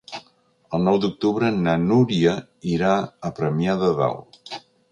[0.77, 2.35] El nou d'octubre na Núria
[2.73, 2.97] irà
[3.29, 4.53] a Premià de Dalt.